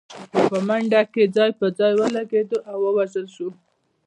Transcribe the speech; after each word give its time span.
خو 0.33 0.41
په 0.51 0.59
منډه 0.67 1.01
کې 1.13 1.23
ځای 1.35 1.51
پر 1.59 1.69
ځای 1.79 1.91
ولګېد 1.99 2.49
او 2.71 2.77
ووژل 2.85 3.25
شو. 3.35 3.49